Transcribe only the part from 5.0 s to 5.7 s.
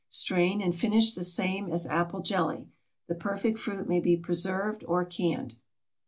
canned.